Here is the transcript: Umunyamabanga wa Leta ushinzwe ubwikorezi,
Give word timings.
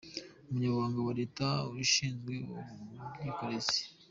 Umunyamabanga 0.47 0.99
wa 1.07 1.13
Leta 1.19 1.45
ushinzwe 1.83 2.33
ubwikorezi, 2.51 3.81